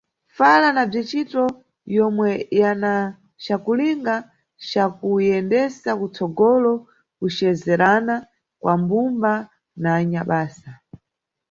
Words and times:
Fala 0.37 0.67
na 0.75 0.83
Bzicito 0.91 1.43
yomwe 1.95 2.29
yana 2.61 2.93
cakulinga 3.43 4.15
ca 4.69 4.85
kuyendesa 4.97 5.89
kutsogolo 5.99 6.73
kucezerana 7.17 8.15
kwa 8.61 8.73
mbumba 8.81 9.33
na 9.81 9.89
anyabasa. 9.99 10.69